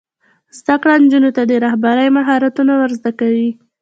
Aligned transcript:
زده 0.59 0.75
کړه 0.81 0.93
نجونو 1.03 1.29
ته 1.35 1.41
د 1.45 1.51
رهبرۍ 1.65 2.07
مهارتونه 2.17 2.71
ور 2.79 2.91
زده 2.99 3.11
کوي. 3.19 3.49